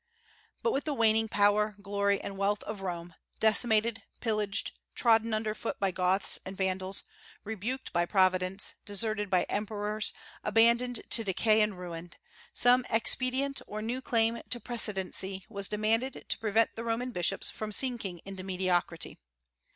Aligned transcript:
But 0.63 0.71
with 0.73 0.85
the 0.85 0.95
waning 0.95 1.27
power, 1.27 1.75
glory, 1.79 2.19
and 2.19 2.35
wealth 2.35 2.63
of 2.63 2.81
Rome, 2.81 3.13
decimated, 3.39 4.01
pillaged, 4.19 4.71
trodden 4.95 5.31
under 5.31 5.53
foot 5.53 5.79
by 5.79 5.91
Goths 5.91 6.39
and 6.43 6.57
Vandals, 6.57 7.03
rebuked 7.43 7.93
by 7.93 8.07
Providence, 8.07 8.73
deserted 8.83 9.29
by 9.29 9.43
emperors, 9.43 10.11
abandoned 10.43 11.03
to 11.11 11.23
decay 11.23 11.61
and 11.61 11.77
ruin, 11.77 12.13
some 12.51 12.83
expedient 12.89 13.61
or 13.67 13.83
new 13.83 14.01
claim 14.01 14.41
to 14.49 14.59
precedency 14.59 15.45
was 15.49 15.67
demanded 15.69 16.25
to 16.29 16.39
prevent 16.39 16.75
the 16.75 16.83
Roman 16.83 17.11
bishops 17.11 17.51
from 17.51 17.71
sinking 17.71 18.21
into 18.25 18.41
mediocrity. 18.43 19.19